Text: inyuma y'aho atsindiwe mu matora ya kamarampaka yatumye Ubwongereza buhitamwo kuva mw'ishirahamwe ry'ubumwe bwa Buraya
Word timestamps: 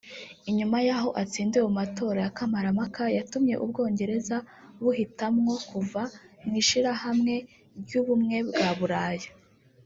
inyuma 0.49 0.77
y'aho 0.87 1.09
atsindiwe 1.21 1.65
mu 1.67 1.73
matora 1.81 2.19
ya 2.25 2.31
kamarampaka 2.37 3.03
yatumye 3.17 3.55
Ubwongereza 3.63 4.37
buhitamwo 4.83 5.53
kuva 5.69 6.01
mw'ishirahamwe 6.45 7.35
ry'ubumwe 7.81 8.37
bwa 8.47 8.69
Buraya 8.79 9.29